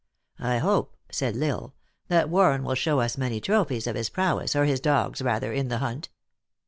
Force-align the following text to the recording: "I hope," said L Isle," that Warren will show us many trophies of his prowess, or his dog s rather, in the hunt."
"I 0.53 0.57
hope," 0.57 0.95
said 1.11 1.37
L 1.37 1.43
Isle," 1.43 1.75
that 2.07 2.27
Warren 2.29 2.63
will 2.63 2.73
show 2.73 2.99
us 3.01 3.19
many 3.19 3.39
trophies 3.39 3.85
of 3.85 3.95
his 3.95 4.09
prowess, 4.09 4.55
or 4.55 4.65
his 4.65 4.79
dog 4.79 5.17
s 5.17 5.21
rather, 5.21 5.53
in 5.53 5.67
the 5.67 5.77
hunt." 5.77 6.09